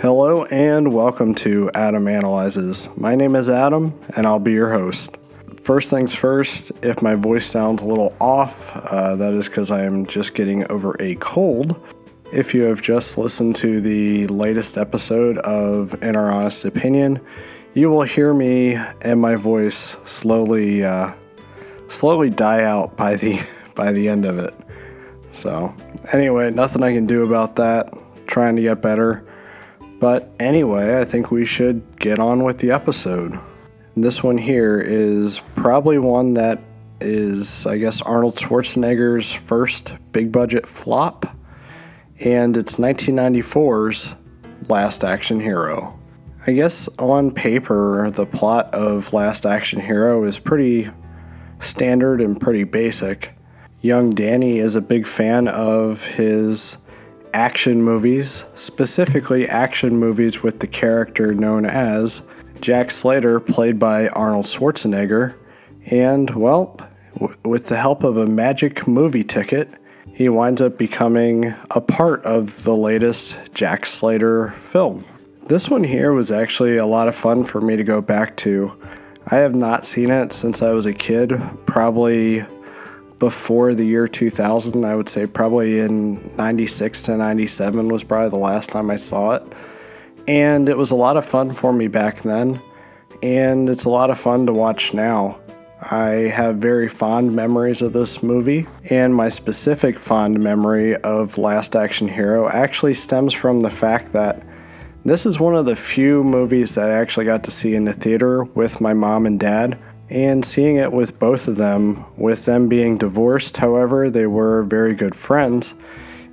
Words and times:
Hello 0.00 0.44
and 0.44 0.94
welcome 0.94 1.34
to 1.34 1.72
Adam 1.74 2.06
Analyzes. 2.06 2.88
My 2.96 3.16
name 3.16 3.34
is 3.34 3.48
Adam 3.48 3.98
and 4.16 4.28
I'll 4.28 4.38
be 4.38 4.52
your 4.52 4.70
host. 4.70 5.18
First 5.60 5.90
things 5.90 6.14
first, 6.14 6.70
if 6.84 7.02
my 7.02 7.16
voice 7.16 7.44
sounds 7.44 7.82
a 7.82 7.84
little 7.84 8.14
off, 8.20 8.70
uh, 8.76 9.16
that 9.16 9.34
is 9.34 9.48
because 9.48 9.72
I 9.72 9.82
am 9.82 10.06
just 10.06 10.36
getting 10.36 10.70
over 10.70 10.94
a 11.00 11.16
cold. 11.16 11.84
If 12.32 12.54
you 12.54 12.62
have 12.62 12.80
just 12.80 13.18
listened 13.18 13.56
to 13.56 13.80
the 13.80 14.28
latest 14.28 14.78
episode 14.78 15.38
of 15.38 16.00
In 16.00 16.14
Our 16.14 16.30
Honest 16.30 16.64
Opinion, 16.64 17.20
you 17.74 17.90
will 17.90 18.02
hear 18.02 18.32
me 18.32 18.76
and 19.02 19.20
my 19.20 19.34
voice 19.34 19.96
slowly, 20.04 20.84
uh, 20.84 21.12
slowly 21.88 22.30
die 22.30 22.62
out 22.62 22.96
by 22.96 23.16
the 23.16 23.44
by 23.74 23.90
the 23.90 24.08
end 24.08 24.26
of 24.26 24.38
it. 24.38 24.54
So, 25.32 25.74
anyway, 26.12 26.52
nothing 26.52 26.84
I 26.84 26.92
can 26.92 27.06
do 27.06 27.24
about 27.24 27.56
that. 27.56 27.92
Trying 28.28 28.54
to 28.54 28.62
get 28.62 28.80
better. 28.80 29.24
But 30.00 30.30
anyway, 30.38 31.00
I 31.00 31.04
think 31.04 31.30
we 31.30 31.44
should 31.44 31.98
get 31.98 32.18
on 32.18 32.44
with 32.44 32.58
the 32.58 32.70
episode. 32.70 33.38
This 33.96 34.22
one 34.22 34.38
here 34.38 34.78
is 34.78 35.40
probably 35.56 35.98
one 35.98 36.34
that 36.34 36.60
is, 37.00 37.66
I 37.66 37.78
guess, 37.78 38.00
Arnold 38.02 38.36
Schwarzenegger's 38.36 39.32
first 39.32 39.96
big 40.12 40.30
budget 40.30 40.66
flop, 40.66 41.26
and 42.24 42.56
it's 42.56 42.76
1994's 42.76 44.16
Last 44.68 45.02
Action 45.04 45.40
Hero. 45.40 45.98
I 46.46 46.52
guess 46.52 46.88
on 46.98 47.32
paper, 47.32 48.10
the 48.10 48.26
plot 48.26 48.72
of 48.72 49.12
Last 49.12 49.44
Action 49.44 49.80
Hero 49.80 50.24
is 50.24 50.38
pretty 50.38 50.88
standard 51.58 52.20
and 52.20 52.40
pretty 52.40 52.64
basic. 52.64 53.34
Young 53.80 54.10
Danny 54.10 54.58
is 54.58 54.76
a 54.76 54.80
big 54.80 55.06
fan 55.06 55.48
of 55.48 56.04
his 56.04 56.78
action 57.38 57.80
movies, 57.80 58.44
specifically 58.54 59.48
action 59.48 59.96
movies 59.96 60.42
with 60.42 60.58
the 60.58 60.66
character 60.66 61.32
known 61.32 61.64
as 61.64 62.22
Jack 62.60 62.90
Slater, 62.90 63.38
played 63.38 63.78
by 63.78 64.08
Arnold 64.08 64.46
Schwarzenegger. 64.46 65.36
And, 65.86 66.30
well, 66.30 66.76
w- 67.14 67.36
with 67.44 67.66
the 67.66 67.76
help 67.76 68.02
of 68.02 68.16
a 68.16 68.26
magic 68.26 68.88
movie 68.88 69.22
ticket, 69.22 69.70
he 70.12 70.28
winds 70.28 70.60
up 70.60 70.76
becoming 70.76 71.54
a 71.70 71.80
part 71.80 72.24
of 72.24 72.64
the 72.64 72.74
latest 72.74 73.54
Jack 73.54 73.86
Slater 73.86 74.50
film. 74.50 75.04
This 75.46 75.70
one 75.70 75.84
here 75.84 76.12
was 76.12 76.32
actually 76.32 76.76
a 76.76 76.86
lot 76.86 77.06
of 77.06 77.14
fun 77.14 77.44
for 77.44 77.60
me 77.60 77.76
to 77.76 77.84
go 77.84 78.00
back 78.00 78.36
to. 78.38 78.76
I 79.28 79.36
have 79.36 79.54
not 79.54 79.84
seen 79.84 80.10
it 80.10 80.32
since 80.32 80.60
I 80.60 80.72
was 80.72 80.86
a 80.86 80.92
kid, 80.92 81.40
probably 81.66 82.44
before 83.18 83.74
the 83.74 83.84
year 83.84 84.06
2000. 84.06 84.84
I 84.84 84.94
would 84.94 85.08
say 85.08 85.26
probably 85.26 85.80
in 85.80 86.36
96 86.36 87.02
to 87.02 87.16
97 87.16 87.88
was 87.88 88.04
probably 88.04 88.30
the 88.30 88.38
last 88.38 88.70
time 88.70 88.90
I 88.90 88.96
saw 88.96 89.32
it. 89.32 89.42
And 90.26 90.68
it 90.68 90.76
was 90.76 90.90
a 90.90 90.96
lot 90.96 91.16
of 91.16 91.24
fun 91.24 91.54
for 91.54 91.72
me 91.72 91.88
back 91.88 92.20
then, 92.20 92.60
and 93.22 93.68
it's 93.70 93.86
a 93.86 93.90
lot 93.90 94.10
of 94.10 94.18
fun 94.18 94.46
to 94.46 94.52
watch 94.52 94.92
now. 94.92 95.38
I 95.80 96.28
have 96.34 96.56
very 96.56 96.88
fond 96.88 97.34
memories 97.34 97.82
of 97.82 97.92
this 97.92 98.22
movie, 98.22 98.66
and 98.90 99.14
my 99.14 99.28
specific 99.28 99.98
fond 99.98 100.40
memory 100.40 100.96
of 100.96 101.38
Last 101.38 101.76
Action 101.76 102.08
Hero 102.08 102.48
actually 102.48 102.94
stems 102.94 103.32
from 103.32 103.60
the 103.60 103.70
fact 103.70 104.12
that 104.12 104.42
this 105.04 105.24
is 105.24 105.40
one 105.40 105.54
of 105.54 105.64
the 105.64 105.76
few 105.76 106.24
movies 106.24 106.74
that 106.74 106.90
I 106.90 106.94
actually 106.94 107.26
got 107.26 107.44
to 107.44 107.50
see 107.50 107.74
in 107.74 107.84
the 107.84 107.92
theater 107.92 108.42
with 108.44 108.80
my 108.80 108.92
mom 108.92 109.24
and 109.24 109.38
dad. 109.38 109.78
And 110.10 110.44
seeing 110.44 110.76
it 110.76 110.92
with 110.92 111.18
both 111.18 111.48
of 111.48 111.56
them, 111.56 112.04
with 112.16 112.46
them 112.46 112.68
being 112.68 112.96
divorced, 112.96 113.58
however, 113.58 114.10
they 114.10 114.26
were 114.26 114.62
very 114.62 114.94
good 114.94 115.14
friends. 115.14 115.74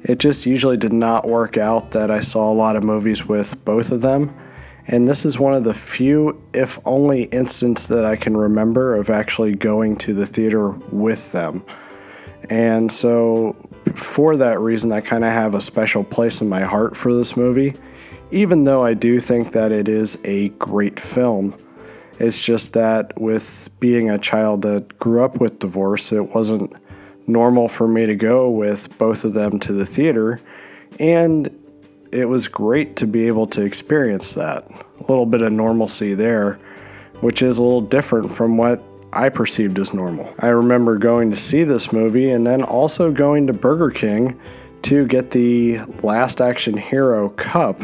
It 0.03 0.19
just 0.19 0.45
usually 0.45 0.77
did 0.77 0.93
not 0.93 1.27
work 1.27 1.57
out 1.57 1.91
that 1.91 2.09
I 2.09 2.21
saw 2.21 2.51
a 2.51 2.53
lot 2.53 2.75
of 2.75 2.83
movies 2.83 3.25
with 3.25 3.63
both 3.65 3.91
of 3.91 4.01
them. 4.01 4.33
And 4.87 5.07
this 5.07 5.25
is 5.25 5.39
one 5.39 5.55
of 5.55 5.63
the 5.63 5.73
few, 5.73 6.41
if 6.53 6.79
only, 6.85 7.23
instances 7.23 7.87
that 7.87 8.05
I 8.05 8.15
can 8.15 8.37
remember 8.37 8.95
of 8.95 9.09
actually 9.09 9.55
going 9.55 9.95
to 9.97 10.13
the 10.13 10.27
theater 10.27 10.69
with 10.69 11.31
them. 11.31 11.65
And 12.51 12.91
so, 12.91 13.55
for 13.95 14.37
that 14.37 14.59
reason, 14.59 14.91
I 14.91 15.01
kind 15.01 15.23
of 15.23 15.31
have 15.31 15.55
a 15.55 15.61
special 15.61 16.03
place 16.03 16.39
in 16.39 16.47
my 16.47 16.61
heart 16.61 16.95
for 16.95 17.13
this 17.15 17.35
movie, 17.35 17.73
even 18.29 18.63
though 18.63 18.83
I 18.83 18.93
do 18.93 19.19
think 19.19 19.53
that 19.53 19.71
it 19.71 19.87
is 19.87 20.19
a 20.23 20.49
great 20.49 20.99
film. 20.99 21.55
It's 22.19 22.43
just 22.43 22.73
that 22.73 23.19
with 23.19 23.69
being 23.79 24.09
a 24.09 24.17
child 24.17 24.61
that 24.61 24.97
grew 24.99 25.23
up 25.23 25.39
with 25.39 25.59
divorce, 25.59 26.11
it 26.11 26.33
wasn't 26.33 26.73
normal 27.27 27.67
for 27.67 27.87
me 27.87 28.05
to 28.05 28.15
go 28.15 28.49
with 28.49 28.97
both 28.97 29.25
of 29.25 29.33
them 29.33 29.59
to 29.59 29.73
the 29.73 29.85
theater. 29.85 30.39
And 30.99 31.49
it 32.11 32.25
was 32.25 32.47
great 32.47 32.95
to 32.97 33.07
be 33.07 33.27
able 33.27 33.47
to 33.47 33.61
experience 33.61 34.33
that. 34.33 34.69
A 34.69 35.03
little 35.09 35.25
bit 35.25 35.41
of 35.41 35.51
normalcy 35.51 36.13
there, 36.13 36.53
which 37.19 37.41
is 37.41 37.59
a 37.59 37.63
little 37.63 37.81
different 37.81 38.31
from 38.31 38.57
what 38.57 38.81
I 39.11 39.29
perceived 39.29 39.79
as 39.79 39.93
normal. 39.93 40.33
I 40.39 40.47
remember 40.47 40.97
going 40.97 41.29
to 41.31 41.35
see 41.35 41.63
this 41.63 41.91
movie 41.91 42.29
and 42.29 42.45
then 42.45 42.63
also 42.63 43.11
going 43.11 43.47
to 43.47 43.53
Burger 43.53 43.89
King 43.89 44.39
to 44.83 45.05
get 45.05 45.31
the 45.31 45.79
Last 46.03 46.41
Action 46.41 46.77
Hero 46.77 47.29
cup 47.29 47.81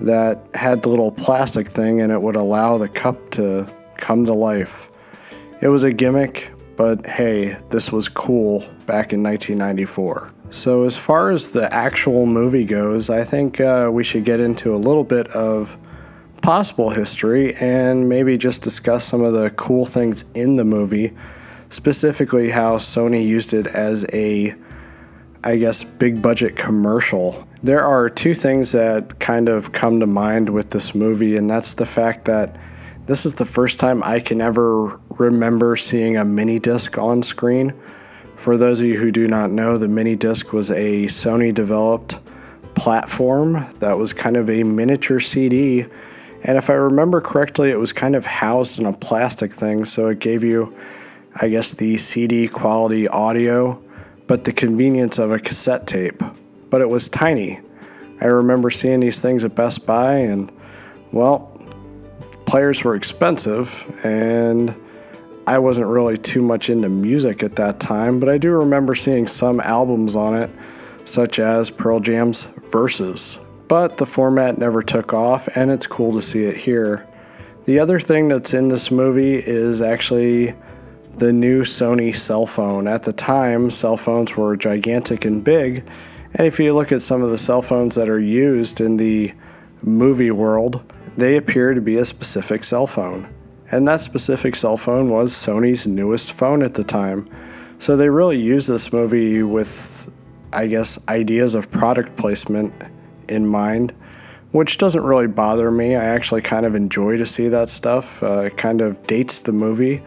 that 0.00 0.46
had 0.54 0.82
the 0.82 0.88
little 0.88 1.12
plastic 1.12 1.68
thing 1.68 2.00
and 2.00 2.12
it 2.12 2.20
would 2.20 2.36
allow 2.36 2.78
the 2.78 2.88
cup 2.88 3.30
to 3.32 3.66
come 3.96 4.24
to 4.24 4.32
life. 4.32 4.90
It 5.60 5.68
was 5.68 5.84
a 5.84 5.92
gimmick, 5.92 6.50
but 6.76 7.06
hey, 7.06 7.58
this 7.68 7.92
was 7.92 8.08
cool 8.08 8.60
back 8.86 9.12
in 9.12 9.22
1994. 9.22 10.32
So, 10.50 10.82
as 10.82 10.98
far 10.98 11.30
as 11.30 11.52
the 11.52 11.72
actual 11.72 12.26
movie 12.26 12.64
goes, 12.64 13.08
I 13.08 13.22
think 13.22 13.60
uh, 13.60 13.88
we 13.92 14.02
should 14.02 14.24
get 14.24 14.40
into 14.40 14.74
a 14.74 14.78
little 14.78 15.04
bit 15.04 15.28
of 15.28 15.76
possible 16.42 16.90
history 16.90 17.54
and 17.56 18.08
maybe 18.08 18.36
just 18.36 18.62
discuss 18.62 19.04
some 19.04 19.22
of 19.22 19.32
the 19.32 19.50
cool 19.50 19.86
things 19.86 20.24
in 20.34 20.56
the 20.56 20.64
movie, 20.64 21.12
specifically 21.68 22.50
how 22.50 22.78
Sony 22.78 23.24
used 23.24 23.54
it 23.54 23.68
as 23.68 24.04
a, 24.12 24.54
I 25.44 25.56
guess, 25.56 25.84
big 25.84 26.20
budget 26.20 26.56
commercial 26.56 27.46
there 27.62 27.82
are 27.82 28.08
two 28.08 28.32
things 28.32 28.72
that 28.72 29.18
kind 29.18 29.48
of 29.48 29.72
come 29.72 30.00
to 30.00 30.06
mind 30.06 30.48
with 30.48 30.70
this 30.70 30.94
movie, 30.94 31.36
and 31.36 31.50
that's 31.50 31.74
the 31.74 31.84
fact 31.84 32.24
that 32.24 32.56
this 33.06 33.26
is 33.26 33.34
the 33.34 33.44
first 33.44 33.78
time 33.78 34.02
I 34.02 34.20
can 34.20 34.40
ever 34.40 34.98
remember 35.10 35.76
seeing 35.76 36.16
a 36.16 36.24
mini 36.24 36.58
disc 36.58 36.96
on 36.96 37.22
screen. 37.22 37.74
For 38.36 38.56
those 38.56 38.80
of 38.80 38.86
you 38.86 38.98
who 38.98 39.10
do 39.10 39.28
not 39.28 39.50
know, 39.50 39.76
the 39.76 39.88
mini 39.88 40.16
disc 40.16 40.52
was 40.52 40.70
a 40.70 41.04
Sony 41.04 41.52
developed 41.52 42.18
platform 42.74 43.66
that 43.80 43.98
was 43.98 44.14
kind 44.14 44.36
of 44.38 44.48
a 44.48 44.62
miniature 44.62 45.20
CD. 45.20 45.84
And 46.44 46.56
if 46.56 46.70
I 46.70 46.74
remember 46.74 47.20
correctly, 47.20 47.70
it 47.70 47.78
was 47.78 47.92
kind 47.92 48.16
of 48.16 48.24
housed 48.24 48.78
in 48.78 48.86
a 48.86 48.92
plastic 48.94 49.52
thing, 49.52 49.84
so 49.84 50.08
it 50.08 50.18
gave 50.18 50.42
you, 50.42 50.74
I 51.38 51.48
guess, 51.48 51.74
the 51.74 51.98
CD 51.98 52.48
quality 52.48 53.06
audio, 53.06 53.82
but 54.26 54.44
the 54.44 54.52
convenience 54.52 55.18
of 55.18 55.30
a 55.30 55.38
cassette 55.38 55.86
tape 55.86 56.22
but 56.70 56.80
it 56.80 56.88
was 56.88 57.08
tiny. 57.08 57.60
I 58.20 58.26
remember 58.26 58.70
seeing 58.70 59.00
these 59.00 59.18
things 59.18 59.44
at 59.44 59.54
Best 59.54 59.86
Buy, 59.86 60.14
and 60.14 60.52
well, 61.12 61.46
players 62.46 62.84
were 62.84 62.94
expensive, 62.94 63.86
and 64.04 64.74
I 65.46 65.58
wasn't 65.58 65.88
really 65.88 66.16
too 66.16 66.42
much 66.42 66.70
into 66.70 66.88
music 66.88 67.42
at 67.42 67.56
that 67.56 67.80
time, 67.80 68.20
but 68.20 68.28
I 68.28 68.38
do 68.38 68.50
remember 68.50 68.94
seeing 68.94 69.26
some 69.26 69.60
albums 69.60 70.14
on 70.14 70.34
it, 70.34 70.50
such 71.04 71.38
as 71.38 71.70
Pearl 71.70 72.00
Jam's 72.00 72.44
Verses. 72.70 73.40
But 73.68 73.96
the 73.96 74.06
format 74.06 74.58
never 74.58 74.82
took 74.82 75.14
off, 75.14 75.48
and 75.56 75.70
it's 75.70 75.86
cool 75.86 76.12
to 76.12 76.20
see 76.20 76.44
it 76.44 76.56
here. 76.56 77.06
The 77.64 77.78
other 77.78 78.00
thing 78.00 78.28
that's 78.28 78.52
in 78.52 78.68
this 78.68 78.90
movie 78.90 79.36
is 79.36 79.80
actually 79.80 80.54
the 81.18 81.32
new 81.32 81.62
Sony 81.62 82.14
cell 82.14 82.46
phone. 82.46 82.88
At 82.88 83.02
the 83.02 83.12
time, 83.12 83.70
cell 83.70 83.96
phones 83.96 84.36
were 84.36 84.56
gigantic 84.56 85.24
and 85.24 85.42
big, 85.42 85.88
and 86.34 86.46
if 86.46 86.60
you 86.60 86.74
look 86.74 86.92
at 86.92 87.02
some 87.02 87.22
of 87.22 87.30
the 87.30 87.38
cell 87.38 87.62
phones 87.62 87.94
that 87.96 88.08
are 88.08 88.20
used 88.20 88.80
in 88.80 88.96
the 88.96 89.32
movie 89.82 90.30
world, 90.30 90.82
they 91.16 91.36
appear 91.36 91.74
to 91.74 91.80
be 91.80 91.96
a 91.96 92.04
specific 92.04 92.64
cell 92.64 92.86
phone. 92.86 93.32
And 93.72 93.86
that 93.88 94.00
specific 94.00 94.54
cell 94.54 94.76
phone 94.76 95.10
was 95.10 95.32
Sony's 95.32 95.86
newest 95.86 96.32
phone 96.32 96.62
at 96.62 96.74
the 96.74 96.84
time. 96.84 97.28
So 97.78 97.96
they 97.96 98.08
really 98.08 98.38
used 98.38 98.68
this 98.68 98.92
movie 98.92 99.42
with, 99.42 100.10
I 100.52 100.66
guess, 100.66 100.98
ideas 101.08 101.54
of 101.54 101.70
product 101.70 102.16
placement 102.16 102.74
in 103.28 103.46
mind, 103.46 103.94
which 104.50 104.78
doesn't 104.78 105.02
really 105.02 105.28
bother 105.28 105.70
me. 105.70 105.94
I 105.94 106.04
actually 106.04 106.42
kind 106.42 106.66
of 106.66 106.74
enjoy 106.74 107.16
to 107.16 107.26
see 107.26 107.48
that 107.48 107.70
stuff. 107.70 108.22
Uh, 108.22 108.40
it 108.40 108.56
kind 108.56 108.80
of 108.80 109.06
dates 109.06 109.40
the 109.40 109.52
movie, 109.52 110.02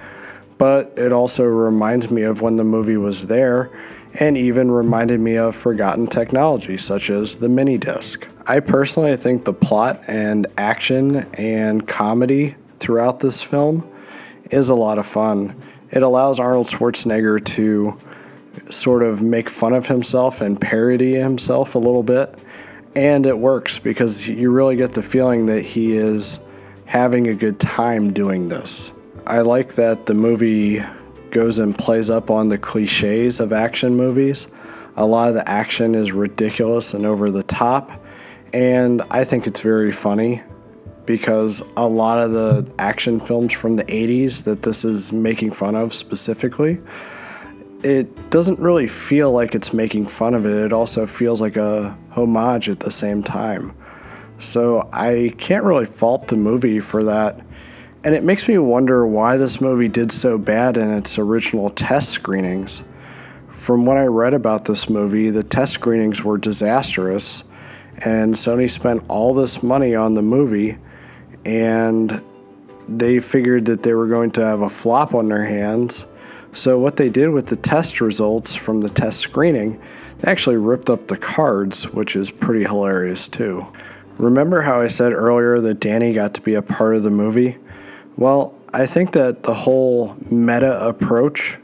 but 0.63 0.93
it 0.95 1.11
also 1.11 1.43
reminds 1.43 2.09
me 2.09 2.21
of 2.21 2.39
when 2.39 2.55
the 2.55 2.63
movie 2.63 2.95
was 2.95 3.27
there 3.27 3.69
and 4.13 4.37
even 4.37 4.71
reminded 4.71 5.19
me 5.19 5.35
of 5.35 5.53
forgotten 5.53 6.07
technology 6.07 6.77
such 6.77 7.09
as 7.09 7.35
the 7.35 7.49
mini 7.49 7.77
disc. 7.77 8.25
I 8.47 8.61
personally 8.61 9.17
think 9.17 9.43
the 9.43 9.51
plot 9.51 10.05
and 10.07 10.47
action 10.57 11.27
and 11.33 11.85
comedy 11.85 12.55
throughout 12.79 13.19
this 13.19 13.43
film 13.43 13.85
is 14.51 14.69
a 14.69 14.73
lot 14.73 14.99
of 14.99 15.05
fun. 15.05 15.53
It 15.91 16.01
allows 16.01 16.39
Arnold 16.39 16.67
Schwarzenegger 16.67 17.43
to 17.43 17.99
sort 18.69 19.03
of 19.03 19.21
make 19.21 19.49
fun 19.49 19.73
of 19.73 19.87
himself 19.87 20.39
and 20.39 20.61
parody 20.61 21.15
himself 21.15 21.75
a 21.75 21.79
little 21.79 22.03
bit. 22.03 22.33
And 22.95 23.25
it 23.25 23.37
works 23.37 23.79
because 23.79 24.29
you 24.29 24.49
really 24.49 24.77
get 24.77 24.93
the 24.93 25.03
feeling 25.03 25.47
that 25.47 25.63
he 25.63 25.97
is 25.97 26.39
having 26.85 27.27
a 27.27 27.35
good 27.35 27.59
time 27.59 28.13
doing 28.13 28.47
this. 28.47 28.93
I 29.25 29.39
like 29.39 29.75
that 29.75 30.05
the 30.05 30.13
movie 30.13 30.81
goes 31.31 31.59
and 31.59 31.77
plays 31.77 32.09
up 32.09 32.29
on 32.29 32.49
the 32.49 32.57
cliches 32.57 33.39
of 33.39 33.53
action 33.53 33.95
movies. 33.95 34.47
A 34.95 35.05
lot 35.05 35.29
of 35.29 35.35
the 35.35 35.49
action 35.49 35.95
is 35.95 36.11
ridiculous 36.11 36.93
and 36.93 37.05
over 37.05 37.31
the 37.31 37.43
top, 37.43 37.91
and 38.53 39.01
I 39.09 39.23
think 39.23 39.47
it's 39.47 39.61
very 39.61 39.91
funny 39.91 40.43
because 41.05 41.63
a 41.75 41.87
lot 41.87 42.19
of 42.19 42.31
the 42.31 42.69
action 42.77 43.19
films 43.19 43.53
from 43.53 43.77
the 43.77 43.85
80s 43.85 44.43
that 44.43 44.61
this 44.61 44.85
is 44.85 45.11
making 45.11 45.51
fun 45.51 45.75
of 45.75 45.93
specifically, 45.93 46.81
it 47.83 48.29
doesn't 48.29 48.59
really 48.59 48.87
feel 48.87 49.31
like 49.31 49.55
it's 49.55 49.73
making 49.73 50.05
fun 50.05 50.33
of 50.33 50.45
it. 50.45 50.65
It 50.65 50.73
also 50.73 51.05
feels 51.05 51.41
like 51.41 51.57
a 51.57 51.97
homage 52.11 52.69
at 52.69 52.81
the 52.81 52.91
same 52.91 53.23
time. 53.23 53.75
So 54.39 54.89
I 54.93 55.33
can't 55.37 55.63
really 55.63 55.85
fault 55.85 56.27
the 56.27 56.35
movie 56.35 56.79
for 56.79 57.03
that. 57.05 57.39
And 58.05 58.13
it 58.13 58.23
makes 58.23 58.49
me 58.49 58.57
wonder 58.57 59.07
why 59.07 59.37
this 59.37 59.61
movie 59.61 59.87
did 59.87 60.11
so 60.11 60.37
bad 60.37 60.75
in 60.75 60.91
its 60.91 61.17
original 61.17 61.69
test 61.69 62.09
screenings. 62.09 62.83
From 63.47 63.85
what 63.85 63.95
I 63.95 64.05
read 64.07 64.33
about 64.33 64.65
this 64.65 64.89
movie, 64.89 65.29
the 65.29 65.43
test 65.43 65.71
screenings 65.71 66.21
were 66.21 66.37
disastrous, 66.37 67.45
and 68.03 68.35
Sony 68.35 68.69
spent 68.69 69.03
all 69.07 69.33
this 69.33 69.63
money 69.63 69.95
on 69.95 70.15
the 70.15 70.21
movie, 70.21 70.77
and 71.45 72.21
they 72.89 73.19
figured 73.19 73.65
that 73.65 73.83
they 73.83 73.93
were 73.93 74.07
going 74.07 74.31
to 74.31 74.41
have 74.41 74.59
a 74.59 74.69
flop 74.69 75.13
on 75.15 75.29
their 75.29 75.45
hands. 75.45 76.05
So, 76.51 76.77
what 76.77 76.97
they 76.97 77.09
did 77.09 77.29
with 77.29 77.47
the 77.47 77.55
test 77.55 78.01
results 78.01 78.53
from 78.53 78.81
the 78.81 78.89
test 78.89 79.19
screening, 79.19 79.81
they 80.19 80.29
actually 80.29 80.57
ripped 80.57 80.89
up 80.89 81.07
the 81.07 81.17
cards, 81.17 81.85
which 81.93 82.17
is 82.17 82.31
pretty 82.31 82.65
hilarious 82.65 83.29
too. 83.29 83.65
Remember 84.17 84.61
how 84.61 84.81
I 84.81 84.87
said 84.87 85.13
earlier 85.13 85.61
that 85.61 85.79
Danny 85.79 86.13
got 86.13 86.33
to 86.33 86.41
be 86.41 86.55
a 86.55 86.61
part 86.61 86.95
of 86.97 87.03
the 87.03 87.09
movie? 87.09 87.57
Well, 88.17 88.53
I 88.73 88.85
think 88.85 89.11
that 89.13 89.43
the 89.43 89.53
whole 89.53 90.15
meta 90.29 90.85
approach 90.85 91.57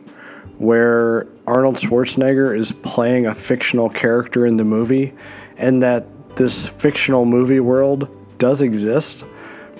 where 0.57 1.27
Arnold 1.47 1.75
Schwarzenegger 1.75 2.55
is 2.55 2.71
playing 2.71 3.25
a 3.25 3.33
fictional 3.33 3.89
character 3.89 4.45
in 4.45 4.57
the 4.57 4.65
movie 4.65 5.13
and 5.57 5.81
that 5.83 6.05
this 6.35 6.69
fictional 6.69 7.25
movie 7.25 7.59
world 7.59 8.09
does 8.37 8.61
exist, 8.61 9.25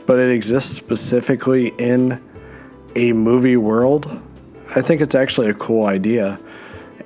but 0.06 0.20
it 0.20 0.32
exists 0.32 0.76
specifically 0.76 1.68
in 1.78 2.22
a 2.96 3.14
movie 3.14 3.58
world. 3.58 4.22
I 4.76 4.82
think 4.82 5.02
it's 5.02 5.16
actually 5.16 5.50
a 5.50 5.54
cool 5.54 5.86
idea. 5.86 6.40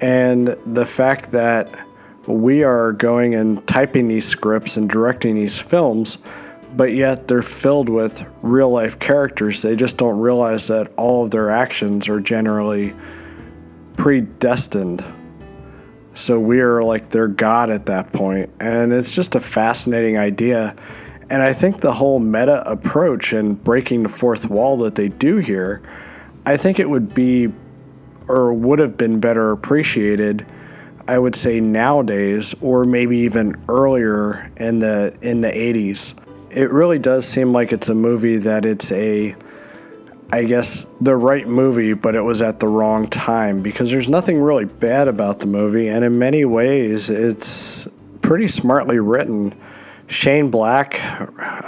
And 0.01 0.55
the 0.65 0.85
fact 0.85 1.31
that 1.31 1.85
we 2.27 2.63
are 2.63 2.93
going 2.93 3.35
and 3.35 3.65
typing 3.67 4.07
these 4.07 4.25
scripts 4.25 4.77
and 4.77 4.89
directing 4.89 5.35
these 5.35 5.59
films, 5.59 6.17
but 6.75 6.93
yet 6.93 7.27
they're 7.27 7.41
filled 7.41 7.89
with 7.89 8.25
real 8.41 8.69
life 8.69 8.99
characters. 8.99 9.61
They 9.61 9.75
just 9.75 9.97
don't 9.97 10.19
realize 10.19 10.67
that 10.67 10.91
all 10.97 11.25
of 11.25 11.31
their 11.31 11.49
actions 11.49 12.09
are 12.09 12.19
generally 12.19 12.93
predestined. 13.97 15.03
So 16.15 16.39
we 16.39 16.59
are 16.59 16.81
like 16.81 17.09
their 17.09 17.27
God 17.27 17.69
at 17.69 17.87
that 17.87 18.11
point. 18.11 18.49
And 18.59 18.93
it's 18.93 19.15
just 19.15 19.35
a 19.35 19.39
fascinating 19.39 20.17
idea. 20.17 20.75
And 21.29 21.41
I 21.41 21.53
think 21.53 21.79
the 21.79 21.93
whole 21.93 22.19
meta 22.19 22.69
approach 22.69 23.33
and 23.33 23.61
breaking 23.63 24.03
the 24.03 24.09
fourth 24.09 24.49
wall 24.49 24.77
that 24.79 24.95
they 24.95 25.09
do 25.09 25.37
here, 25.37 25.81
I 26.45 26.57
think 26.57 26.79
it 26.79 26.89
would 26.89 27.13
be 27.13 27.51
or 28.27 28.53
would 28.53 28.79
have 28.79 28.97
been 28.97 29.19
better 29.19 29.51
appreciated 29.51 30.45
I 31.07 31.17
would 31.17 31.35
say 31.35 31.59
nowadays, 31.59 32.55
or 32.61 32.85
maybe 32.85 33.17
even 33.19 33.61
earlier 33.67 34.51
in 34.57 34.79
the 34.79 35.15
in 35.21 35.41
the 35.41 35.49
80s. 35.49 36.15
It 36.55 36.71
really 36.71 36.99
does 36.99 37.27
seem 37.27 37.51
like 37.51 37.71
it's 37.71 37.89
a 37.89 37.95
movie 37.95 38.37
that 38.37 38.65
it's 38.65 38.91
a 38.91 39.35
I 40.31 40.45
guess 40.45 40.87
the 40.99 41.15
right 41.15 41.47
movie, 41.47 41.93
but 41.93 42.15
it 42.15 42.21
was 42.21 42.41
at 42.41 42.59
the 42.59 42.67
wrong 42.67 43.07
time 43.07 43.61
because 43.61 43.91
there's 43.91 44.09
nothing 44.09 44.41
really 44.41 44.65
bad 44.65 45.07
about 45.07 45.39
the 45.39 45.45
movie, 45.45 45.89
and 45.89 46.03
in 46.03 46.17
many 46.17 46.43
ways, 46.43 47.11
it's 47.11 47.87
pretty 48.21 48.47
smartly 48.47 48.97
written. 48.97 49.53
Shane 50.07 50.49
Black 50.49 50.99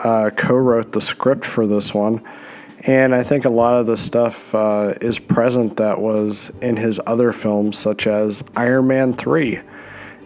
uh, 0.03 0.31
co 0.35 0.55
wrote 0.55 0.93
the 0.93 1.01
script 1.01 1.45
for 1.45 1.67
this 1.67 1.93
one, 1.93 2.23
and 2.87 3.13
I 3.13 3.21
think 3.21 3.45
a 3.45 3.49
lot 3.49 3.79
of 3.79 3.85
the 3.85 3.97
stuff 3.97 4.55
uh, 4.55 4.93
is 4.99 5.19
present 5.19 5.77
that 5.77 6.01
was 6.01 6.49
in 6.61 6.75
his 6.75 6.99
other 7.05 7.31
films, 7.31 7.77
such 7.77 8.07
as 8.07 8.43
Iron 8.55 8.87
Man 8.87 9.13
3. 9.13 9.59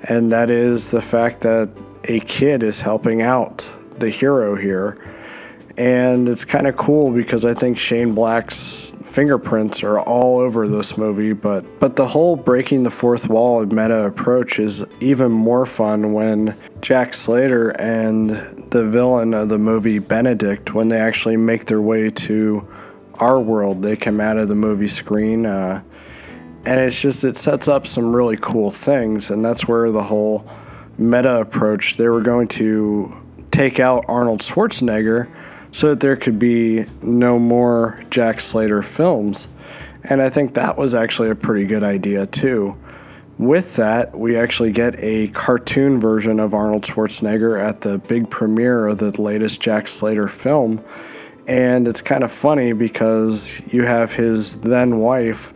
And 0.07 0.31
that 0.31 0.49
is 0.49 0.91
the 0.91 1.01
fact 1.01 1.41
that 1.41 1.69
a 2.05 2.21
kid 2.21 2.63
is 2.63 2.79
helping 2.79 3.21
out 3.21 3.69
the 3.99 4.09
hero 4.09 4.55
here. 4.55 4.97
And 5.77 6.27
it's 6.27 6.43
kind 6.43 6.67
of 6.67 6.75
cool 6.75 7.11
because 7.11 7.45
I 7.45 7.53
think 7.53 7.77
Shane 7.77 8.13
Black's 8.13 8.91
fingerprints 9.03 9.83
are 9.83 9.99
all 9.99 10.39
over 10.39 10.67
this 10.67 10.97
movie, 10.97 11.33
but 11.33 11.79
but 11.79 11.95
the 11.95 12.07
whole 12.07 12.35
breaking 12.35 12.83
the 12.83 12.89
fourth 12.89 13.29
wall 13.29 13.65
meta 13.65 14.05
approach 14.05 14.59
is 14.59 14.85
even 14.99 15.31
more 15.31 15.65
fun 15.65 16.13
when 16.13 16.55
Jack 16.81 17.13
Slater 17.13 17.69
and 17.79 18.29
the 18.71 18.85
villain 18.85 19.33
of 19.33 19.49
the 19.49 19.57
movie 19.57 19.99
Benedict, 19.99 20.73
when 20.73 20.89
they 20.89 20.99
actually 20.99 21.37
make 21.37 21.65
their 21.65 21.81
way 21.81 22.09
to 22.09 22.67
our 23.15 23.39
world, 23.39 23.81
they 23.81 23.95
come 23.95 24.21
out 24.21 24.37
of 24.37 24.47
the 24.47 24.55
movie 24.55 24.87
screen. 24.87 25.45
Uh, 25.45 25.81
and 26.65 26.79
it's 26.79 27.01
just 27.01 27.23
it 27.23 27.37
sets 27.37 27.67
up 27.67 27.87
some 27.87 28.15
really 28.15 28.37
cool 28.37 28.69
things, 28.69 29.31
and 29.31 29.43
that's 29.43 29.67
where 29.67 29.91
the 29.91 30.03
whole 30.03 30.45
meta 30.97 31.39
approach. 31.39 31.97
They 31.97 32.09
were 32.09 32.21
going 32.21 32.47
to 32.49 33.13
take 33.51 33.79
out 33.79 34.05
Arnold 34.07 34.41
Schwarzenegger 34.41 35.29
so 35.71 35.89
that 35.89 35.99
there 35.99 36.15
could 36.15 36.39
be 36.39 36.85
no 37.01 37.37
more 37.37 37.99
Jack 38.09 38.39
Slater 38.39 38.81
films. 38.81 39.47
And 40.03 40.21
I 40.21 40.29
think 40.29 40.53
that 40.53 40.77
was 40.77 40.95
actually 40.95 41.29
a 41.29 41.35
pretty 41.35 41.65
good 41.65 41.83
idea, 41.83 42.25
too. 42.25 42.77
With 43.37 43.77
that, 43.77 44.17
we 44.17 44.35
actually 44.35 44.71
get 44.71 44.95
a 44.97 45.29
cartoon 45.29 45.99
version 45.99 46.39
of 46.39 46.53
Arnold 46.53 46.83
Schwarzenegger 46.83 47.61
at 47.61 47.81
the 47.81 47.97
big 47.97 48.29
premiere 48.29 48.87
of 48.87 48.97
the 48.97 49.21
latest 49.21 49.61
Jack 49.61 49.87
Slater 49.87 50.27
film. 50.27 50.83
And 51.47 51.87
it's 51.87 52.01
kind 52.01 52.23
of 52.23 52.31
funny 52.31 52.73
because 52.73 53.61
you 53.73 53.83
have 53.83 54.13
his 54.13 54.61
then 54.61 54.99
wife, 54.99 55.53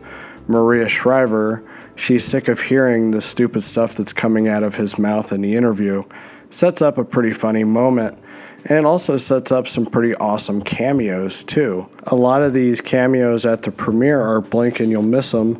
Maria 0.48 0.88
Shriver. 0.88 1.62
She's 1.94 2.24
sick 2.24 2.48
of 2.48 2.60
hearing 2.60 3.10
the 3.10 3.20
stupid 3.20 3.62
stuff 3.62 3.94
that's 3.94 4.12
coming 4.12 4.48
out 4.48 4.62
of 4.62 4.76
his 4.76 4.98
mouth 4.98 5.30
in 5.30 5.42
the 5.42 5.54
interview. 5.54 6.04
Sets 6.54 6.82
up 6.82 6.98
a 6.98 7.04
pretty 7.04 7.32
funny 7.32 7.64
moment 7.64 8.16
and 8.66 8.86
also 8.86 9.16
sets 9.16 9.50
up 9.50 9.66
some 9.66 9.84
pretty 9.84 10.14
awesome 10.14 10.62
cameos 10.62 11.42
too. 11.42 11.88
A 12.04 12.14
lot 12.14 12.44
of 12.44 12.54
these 12.54 12.80
cameos 12.80 13.44
at 13.44 13.62
the 13.62 13.72
premiere 13.72 14.20
are 14.20 14.40
blink 14.40 14.78
and 14.78 14.88
you'll 14.88 15.02
miss 15.02 15.32
them. 15.32 15.54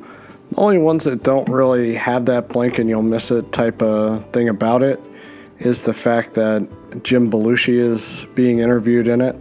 The 0.52 0.60
only 0.60 0.78
ones 0.78 1.02
that 1.02 1.24
don't 1.24 1.48
really 1.48 1.96
have 1.96 2.26
that 2.26 2.48
blink 2.48 2.78
and 2.78 2.88
you'll 2.88 3.02
miss 3.02 3.32
it 3.32 3.50
type 3.50 3.82
of 3.82 4.24
thing 4.32 4.48
about 4.48 4.84
it 4.84 5.00
is 5.58 5.82
the 5.82 5.92
fact 5.92 6.34
that 6.34 6.68
Jim 7.02 7.28
Belushi 7.28 7.74
is 7.74 8.28
being 8.36 8.60
interviewed 8.60 9.08
in 9.08 9.20
it, 9.20 9.34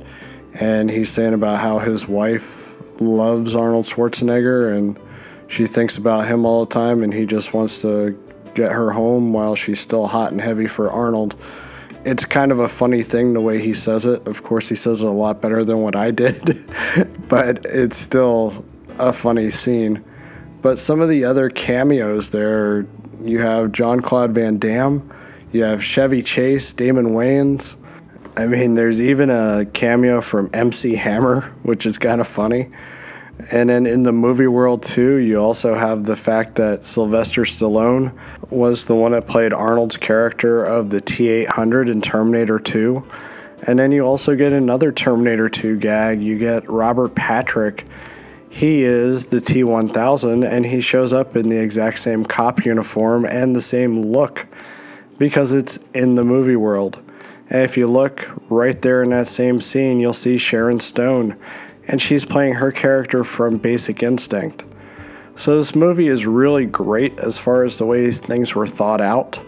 and 0.56 0.90
he's 0.90 1.12
saying 1.12 1.36
about 1.36 1.60
how 1.60 1.78
his 1.78 2.08
wife 2.08 2.74
loves 3.00 3.56
Arnold 3.56 3.86
Schwarzenegger 3.86 4.76
and 4.76 5.00
she 5.48 5.68
thinks 5.68 5.98
about 5.98 6.26
him 6.26 6.48
all 6.48 6.66
the 6.66 6.74
time, 6.74 7.04
and 7.04 7.14
he 7.14 7.28
just 7.28 7.54
wants 7.54 7.84
to 7.84 8.18
get 8.54 8.72
her 8.72 8.92
home 8.92 9.34
while 9.34 9.56
she's 9.56 9.80
still 9.80 10.08
hot 10.08 10.32
and 10.32 10.42
heavy 10.42 10.68
for 10.68 10.92
Arnold 10.92 11.36
it's 12.06 12.26
kind 12.26 12.52
of 12.52 12.60
a 12.60 12.68
funny 12.68 13.02
thing 13.02 13.34
the 13.34 13.42
way 13.42 13.62
he 13.62 13.74
says 13.74 14.06
it. 14.06 14.26
Of 14.28 14.44
course, 14.44 14.70
he 14.70 14.76
says 14.76 15.04
it 15.04 15.08
a 15.08 15.12
lot 15.12 15.42
better 15.42 15.64
than 15.64 15.82
what 15.82 15.96
I 15.96 16.12
did, 16.12 16.66
but 17.30 17.66
it's 17.66 17.98
still 17.98 18.66
a 19.00 19.14
funny 19.14 19.50
scene. 19.50 20.04
But 20.62 20.80
some 20.80 21.02
of 21.02 21.10
the 21.10 21.26
other 21.26 21.50
cameos 21.50 22.30
there, 22.32 22.86
you 23.22 23.40
have 23.40 23.72
Jean-Claude 23.72 24.32
Van 24.32 24.58
Damme, 24.58 25.10
you 25.52 25.64
have 25.64 25.84
Chevy 25.84 26.22
Chase, 26.22 26.74
Damon 26.74 27.08
Wayans. 27.08 27.76
I 28.36 28.48
mean, 28.48 28.76
there's 28.76 29.00
even 29.00 29.30
a 29.30 29.66
cameo 29.74 30.20
from 30.20 30.50
MC 30.54 30.96
Hammer, 30.96 31.42
which 31.62 31.86
is 31.86 31.98
kind 31.98 32.20
of 32.20 32.28
funny. 32.28 32.70
And 33.52 33.70
then 33.70 33.86
in 33.88 34.04
the 34.04 34.12
movie 34.12 34.48
world, 34.48 34.84
too, 34.84 35.16
you 35.16 35.40
also 35.40 35.74
have 35.76 36.04
the 36.04 36.16
fact 36.16 36.56
that 36.56 36.86
Sylvester 36.86 37.42
Stallone 37.42 38.16
was 38.50 38.86
the 38.86 38.96
one 38.96 39.14
that 39.14 39.28
played 39.28 39.54
Arnold's 39.54 39.98
character 39.98 40.64
of 40.64 40.92
the 40.92 41.02
T 41.02 41.30
800 41.30 41.90
in 41.90 42.00
Terminator 42.00 42.60
2. 42.60 43.04
And 43.66 43.80
then 43.80 43.92
you 43.92 44.06
also 44.06 44.36
get 44.36 44.54
another 44.54 44.92
Terminator 44.92 45.50
2 45.50 45.78
gag. 45.80 46.22
You 46.22 46.38
get 46.38 46.70
Robert 46.70 47.16
Patrick. 47.16 47.86
He 48.50 48.84
is 48.84 49.28
the 49.28 49.42
T 49.42 49.64
1000, 49.64 50.44
and 50.44 50.66
he 50.66 50.80
shows 50.80 51.12
up 51.12 51.36
in 51.36 51.50
the 51.50 51.60
exact 51.60 51.98
same 52.00 52.24
cop 52.24 52.66
uniform 52.66 53.26
and 53.26 53.56
the 53.56 53.62
same 53.62 54.00
look 54.02 54.46
because 55.18 55.54
it's 55.54 55.80
in 55.96 56.16
the 56.16 56.24
movie 56.24 56.56
world. 56.56 57.02
And 57.50 57.64
if 57.64 57.78
you 57.78 57.88
look 57.88 58.30
right 58.50 58.80
there 58.80 59.02
in 59.02 59.10
that 59.10 59.28
same 59.28 59.60
scene, 59.60 60.00
you'll 60.00 60.14
see 60.14 60.38
Sharon 60.38 60.80
Stone 60.80 61.36
and 61.88 62.02
she's 62.02 62.26
playing 62.26 62.54
her 62.54 62.72
character 62.72 63.24
from 63.24 63.58
Basic 63.58 64.04
Instinct. 64.04 64.66
So 65.36 65.56
this 65.56 65.76
movie 65.76 66.08
is 66.08 66.26
really 66.26 66.66
great 66.66 67.20
as 67.20 67.40
far 67.40 67.64
as 67.64 67.78
the 67.78 67.86
way 67.86 68.10
things 68.12 68.54
were 68.54 68.68
thought 68.68 69.02
out. 69.02 69.44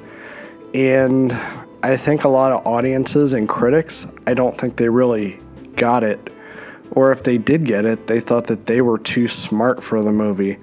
And 0.73 1.31
I 1.83 1.95
think 1.95 2.23
a 2.23 2.29
lot 2.29 2.51
of 2.51 2.65
audiences 2.65 3.33
and 3.33 3.47
critics, 3.47 4.07
I 4.25 4.33
don't 4.33 4.57
think 4.57 4.77
they 4.77 4.89
really 4.89 5.39
got 5.75 6.03
it. 6.03 6.31
Or 6.91 7.11
if 7.11 7.23
they 7.23 7.37
did 7.37 7.65
get 7.65 7.85
it, 7.85 8.07
they 8.07 8.19
thought 8.19 8.47
that 8.47 8.65
they 8.65 8.81
were 8.81 8.97
too 8.97 9.27
smart 9.27 9.83
for 9.83 10.01
the 10.01 10.11
movie. 10.11 10.57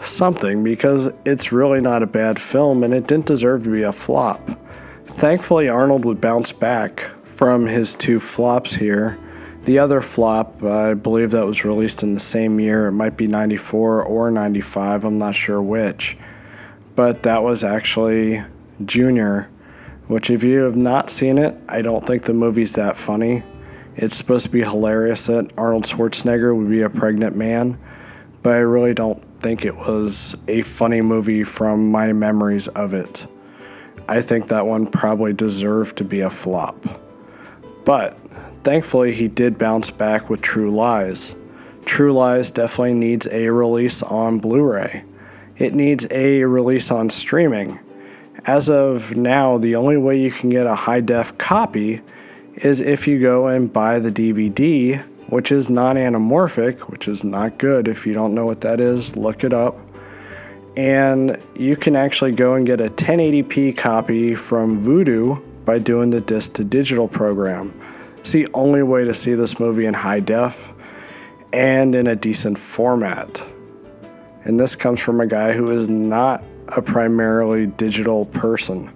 Something, 0.00 0.62
because 0.62 1.12
it's 1.24 1.52
really 1.52 1.80
not 1.80 2.02
a 2.02 2.06
bad 2.06 2.38
film 2.38 2.82
and 2.82 2.94
it 2.94 3.06
didn't 3.06 3.26
deserve 3.26 3.64
to 3.64 3.70
be 3.70 3.82
a 3.82 3.92
flop. 3.92 4.58
Thankfully, 5.06 5.68
Arnold 5.68 6.04
would 6.04 6.20
bounce 6.20 6.52
back 6.52 7.00
from 7.24 7.66
his 7.66 7.94
two 7.94 8.20
flops 8.20 8.74
here. 8.74 9.18
The 9.66 9.80
other 9.80 10.00
flop, 10.00 10.62
I 10.62 10.94
believe 10.94 11.32
that 11.32 11.44
was 11.44 11.64
released 11.64 12.04
in 12.04 12.14
the 12.14 12.20
same 12.20 12.60
year. 12.60 12.86
It 12.86 12.92
might 12.92 13.16
be 13.16 13.26
94 13.26 14.04
or 14.04 14.30
95, 14.30 15.04
I'm 15.04 15.18
not 15.18 15.34
sure 15.34 15.60
which. 15.60 16.16
But 16.94 17.24
that 17.24 17.42
was 17.42 17.64
actually 17.64 18.44
Junior, 18.84 19.50
which, 20.06 20.30
if 20.30 20.44
you 20.44 20.60
have 20.60 20.76
not 20.76 21.10
seen 21.10 21.36
it, 21.36 21.56
I 21.68 21.82
don't 21.82 22.06
think 22.06 22.22
the 22.22 22.32
movie's 22.32 22.74
that 22.74 22.96
funny. 22.96 23.42
It's 23.96 24.14
supposed 24.14 24.46
to 24.46 24.52
be 24.52 24.62
hilarious 24.62 25.26
that 25.26 25.50
Arnold 25.58 25.82
Schwarzenegger 25.82 26.56
would 26.56 26.70
be 26.70 26.82
a 26.82 26.90
pregnant 26.90 27.34
man, 27.34 27.76
but 28.42 28.52
I 28.52 28.58
really 28.58 28.94
don't 28.94 29.20
think 29.40 29.64
it 29.64 29.74
was 29.74 30.36
a 30.46 30.60
funny 30.60 31.02
movie 31.02 31.42
from 31.42 31.90
my 31.90 32.12
memories 32.12 32.68
of 32.68 32.94
it. 32.94 33.26
I 34.08 34.22
think 34.22 34.46
that 34.46 34.64
one 34.64 34.86
probably 34.86 35.32
deserved 35.32 35.96
to 35.96 36.04
be 36.04 36.20
a 36.20 36.30
flop. 36.30 36.86
But 37.84 38.16
thankfully, 38.64 39.12
he 39.12 39.28
did 39.28 39.58
bounce 39.58 39.90
back 39.90 40.28
with 40.28 40.42
True 40.42 40.74
Lies. 40.74 41.36
True 41.84 42.12
Lies 42.12 42.50
definitely 42.50 42.94
needs 42.94 43.26
a 43.28 43.50
release 43.50 44.02
on 44.02 44.38
Blu 44.38 44.62
ray, 44.62 45.04
it 45.56 45.74
needs 45.74 46.06
a 46.10 46.44
release 46.44 46.90
on 46.90 47.10
streaming. 47.10 47.78
As 48.44 48.70
of 48.70 49.16
now, 49.16 49.58
the 49.58 49.74
only 49.74 49.96
way 49.96 50.20
you 50.20 50.30
can 50.30 50.50
get 50.50 50.66
a 50.66 50.74
high 50.74 51.00
def 51.00 51.36
copy 51.38 52.00
is 52.56 52.80
if 52.80 53.06
you 53.06 53.20
go 53.20 53.48
and 53.48 53.72
buy 53.72 53.98
the 53.98 54.12
DVD, 54.12 55.02
which 55.28 55.50
is 55.50 55.68
non 55.70 55.96
anamorphic, 55.96 56.80
which 56.90 57.08
is 57.08 57.24
not 57.24 57.58
good. 57.58 57.88
If 57.88 58.06
you 58.06 58.14
don't 58.14 58.34
know 58.34 58.46
what 58.46 58.60
that 58.62 58.80
is, 58.80 59.16
look 59.16 59.44
it 59.44 59.52
up. 59.52 59.76
And 60.76 61.42
you 61.56 61.76
can 61.76 61.96
actually 61.96 62.32
go 62.32 62.54
and 62.54 62.66
get 62.66 62.80
a 62.80 62.88
1080p 62.88 63.76
copy 63.76 64.34
from 64.34 64.80
Vudu 64.80 65.42
by 65.64 65.78
doing 65.78 66.10
the 66.10 66.20
disc 66.20 66.54
to 66.54 66.64
digital 66.64 67.08
program. 67.08 67.72
It's 68.26 68.32
the 68.32 68.48
only 68.54 68.82
way 68.82 69.04
to 69.04 69.14
see 69.14 69.34
this 69.34 69.60
movie 69.60 69.86
in 69.86 69.94
high 69.94 70.18
def 70.18 70.72
and 71.52 71.94
in 71.94 72.08
a 72.08 72.16
decent 72.16 72.58
format. 72.58 73.46
And 74.42 74.58
this 74.58 74.74
comes 74.74 75.00
from 75.00 75.20
a 75.20 75.28
guy 75.28 75.52
who 75.52 75.70
is 75.70 75.88
not 75.88 76.42
a 76.76 76.82
primarily 76.82 77.68
digital 77.68 78.24
person. 78.24 78.90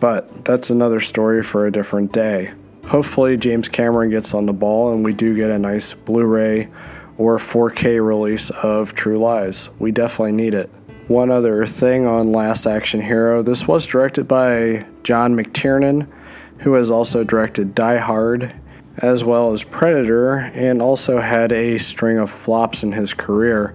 But 0.00 0.44
that's 0.44 0.68
another 0.68 1.00
story 1.00 1.42
for 1.42 1.66
a 1.66 1.72
different 1.72 2.12
day. 2.12 2.52
Hopefully, 2.84 3.38
James 3.38 3.70
Cameron 3.70 4.10
gets 4.10 4.34
on 4.34 4.44
the 4.44 4.52
ball 4.52 4.92
and 4.92 5.02
we 5.02 5.14
do 5.14 5.34
get 5.34 5.48
a 5.48 5.58
nice 5.58 5.94
Blu 5.94 6.26
ray 6.26 6.68
or 7.16 7.38
4K 7.38 8.06
release 8.06 8.50
of 8.50 8.94
True 8.94 9.18
Lies. 9.18 9.70
We 9.78 9.92
definitely 9.92 10.32
need 10.32 10.52
it. 10.52 10.68
One 11.08 11.30
other 11.30 11.64
thing 11.64 12.04
on 12.04 12.32
Last 12.32 12.66
Action 12.66 13.00
Hero 13.00 13.40
this 13.40 13.66
was 13.66 13.86
directed 13.86 14.28
by 14.28 14.84
John 15.04 15.34
McTiernan, 15.34 16.06
who 16.58 16.74
has 16.74 16.90
also 16.90 17.24
directed 17.24 17.74
Die 17.74 17.96
Hard 17.96 18.52
as 18.98 19.24
well 19.24 19.52
as 19.52 19.62
Predator 19.62 20.36
and 20.54 20.80
also 20.80 21.18
had 21.20 21.52
a 21.52 21.78
string 21.78 22.18
of 22.18 22.30
flops 22.30 22.82
in 22.82 22.92
his 22.92 23.12
career. 23.14 23.74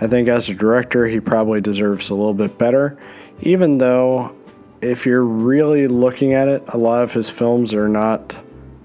I 0.00 0.06
think 0.06 0.28
as 0.28 0.48
a 0.48 0.54
director, 0.54 1.06
he 1.06 1.20
probably 1.20 1.60
deserves 1.60 2.10
a 2.10 2.14
little 2.14 2.34
bit 2.34 2.58
better, 2.58 2.98
even 3.40 3.78
though 3.78 4.34
if 4.82 5.06
you're 5.06 5.24
really 5.24 5.88
looking 5.88 6.32
at 6.32 6.48
it, 6.48 6.62
a 6.68 6.78
lot 6.78 7.02
of 7.02 7.12
his 7.12 7.30
films 7.30 7.74
are 7.74 7.88
not 7.88 8.42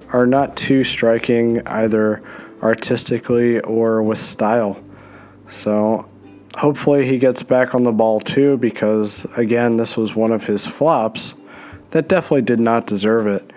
are 0.09 0.27
not 0.27 0.55
too 0.55 0.83
striking 0.83 1.65
either 1.67 2.21
artistically 2.61 3.59
or 3.61 4.03
with 4.03 4.17
style. 4.17 4.81
So 5.47 6.07
hopefully 6.55 7.05
he 7.05 7.17
gets 7.17 7.43
back 7.43 7.75
on 7.75 7.83
the 7.83 7.91
ball 7.91 8.19
too 8.19 8.57
because 8.57 9.25
again 9.37 9.77
this 9.77 9.97
was 9.97 10.15
one 10.15 10.31
of 10.31 10.45
his 10.45 10.65
flops 10.65 11.35
that 11.91 12.07
definitely 12.07 12.43
did 12.43 12.59
not 12.59 12.87
deserve 12.87 13.27
it. 13.27 13.49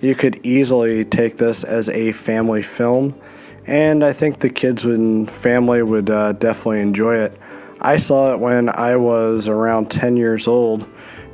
You 0.00 0.14
could 0.14 0.44
easily 0.44 1.04
take 1.04 1.36
this 1.36 1.64
as 1.64 1.88
a 1.88 2.12
family 2.12 2.62
film 2.62 3.18
and 3.66 4.04
I 4.04 4.12
think 4.12 4.40
the 4.40 4.50
kids 4.50 4.84
and 4.84 5.30
family 5.30 5.82
would 5.82 6.08
uh, 6.08 6.32
definitely 6.32 6.80
enjoy 6.80 7.16
it. 7.16 7.38
I 7.80 7.96
saw 7.96 8.32
it 8.32 8.38
when 8.38 8.68
I 8.68 8.96
was 8.96 9.48
around 9.48 9.90
10 9.90 10.16
years 10.16 10.46
old 10.46 10.86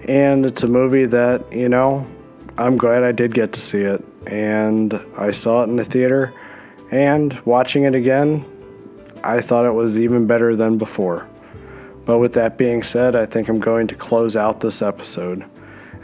and 0.09 0.47
it's 0.47 0.63
a 0.63 0.69
movie 0.69 1.07
that, 1.07 1.53
you 1.53 1.69
know, 1.69 2.07
I'm 2.59 2.77
glad 2.77 3.03
I 3.03 3.13
did 3.13 3.35
get 3.35 3.53
to 3.55 3.61
see 3.61 3.81
it. 3.81 4.05
And 4.27 4.95
I 5.19 5.31
saw 5.31 5.63
it 5.63 5.69
in 5.69 5.77
the 5.77 5.85
theater, 5.85 6.33
and 6.93 7.41
watching 7.45 7.85
it 7.85 7.95
again, 7.95 8.45
I 9.25 9.41
thought 9.41 9.65
it 9.65 9.73
was 9.73 9.99
even 9.99 10.27
better 10.27 10.55
than 10.55 10.79
before. 10.79 11.29
But 12.05 12.19
with 12.19 12.35
that 12.35 12.57
being 12.57 12.83
said, 12.83 13.17
I 13.17 13.27
think 13.27 13.49
I'm 13.49 13.59
going 13.59 13.89
to 13.89 13.95
close 13.97 14.37
out 14.37 14.61
this 14.61 14.81
episode. 14.81 15.45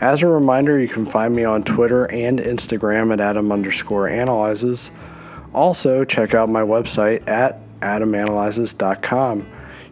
As 0.00 0.22
a 0.22 0.28
reminder, 0.28 0.78
you 0.78 0.88
can 0.88 1.06
find 1.06 1.34
me 1.34 1.44
on 1.44 1.64
Twitter 1.64 2.10
and 2.10 2.38
Instagram 2.38 3.12
at 3.12 3.20
Adam 3.20 3.50
underscore 3.50 4.08
analyzes. 4.08 4.92
Also, 5.52 6.04
check 6.04 6.34
out 6.34 6.48
my 6.48 6.62
website 6.62 7.26
at 7.28 7.60
adamanalyzes.com 7.80 9.46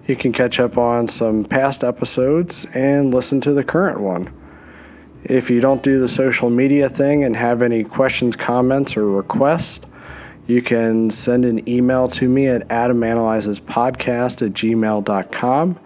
you 0.06 0.14
can 0.14 0.32
catch 0.32 0.60
up 0.60 0.78
on 0.78 1.08
some 1.08 1.44
past 1.44 1.82
episodes 1.82 2.64
and 2.75 3.12
listen 3.12 3.40
to 3.40 3.52
the 3.52 3.64
current 3.64 4.00
one. 4.00 4.32
If 5.25 5.50
you 5.50 5.60
don't 5.60 5.82
do 5.82 5.98
the 5.98 6.08
social 6.08 6.48
media 6.48 6.88
thing 6.88 7.25
and 7.25 7.34
have 7.34 7.60
any 7.62 7.82
questions, 7.82 8.36
comments, 8.36 8.96
or 8.96 9.06
requests, 9.06 9.86
you 10.46 10.62
can 10.62 11.10
send 11.10 11.44
an 11.44 11.68
email 11.68 12.06
to 12.08 12.28
me 12.28 12.46
at 12.46 12.68
adamanalyzespodcast 12.68 14.46
at 14.46 14.52
gmail.com. 14.52 15.80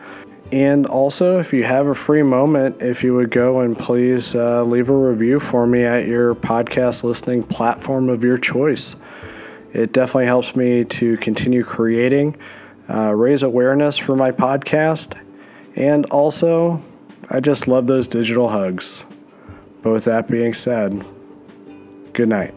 And 0.53 0.87
also, 0.87 1.39
if 1.39 1.53
you 1.53 1.63
have 1.63 1.87
a 1.87 1.95
free 1.95 2.23
moment, 2.23 2.83
if 2.83 3.05
you 3.05 3.15
would 3.15 3.31
go 3.31 3.61
and 3.61 3.79
please 3.79 4.35
uh, 4.35 4.65
leave 4.65 4.91
a 4.91 4.97
review 4.97 5.39
for 5.39 5.65
me 5.67 5.85
at 5.85 6.09
your 6.09 6.35
podcast 6.35 7.05
listening 7.05 7.45
platform 7.45 8.09
of 8.09 8.25
your 8.25 8.37
choice. 8.37 8.97
It 9.73 9.93
definitely 9.93 10.27
helps 10.27 10.57
me 10.57 10.85
to 10.85 11.17
continue 11.19 11.63
creating 11.63 12.37
uh, 12.89 13.15
raise 13.15 13.45
awareness 13.45 13.97
for 13.97 14.17
my 14.17 14.33
podcast, 14.33 15.21
and 15.77 16.07
also, 16.07 16.83
I 17.31 17.39
just 17.39 17.69
love 17.69 17.87
those 17.87 18.09
digital 18.09 18.49
hugs. 18.49 19.05
But 19.83 19.93
with 19.93 20.05
that 20.07 20.27
being 20.27 20.53
said, 20.53 21.05
good 22.13 22.29
night. 22.29 22.53